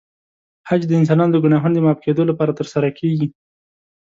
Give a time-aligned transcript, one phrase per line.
[0.69, 3.27] حج د انسانانو د ګناهونو د معاف کېدو لپاره ترسره کېږي.